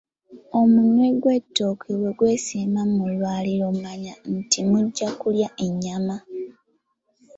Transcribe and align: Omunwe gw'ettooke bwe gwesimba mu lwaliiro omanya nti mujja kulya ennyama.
Omunwe 0.61 1.05
gw'ettooke 1.21 1.89
bwe 1.99 2.11
gwesimba 2.17 2.81
mu 2.95 3.03
lwaliiro 3.13 3.65
omanya 3.73 4.13
nti 4.37 4.59
mujja 4.69 5.07
kulya 5.19 5.49
ennyama. 5.65 6.15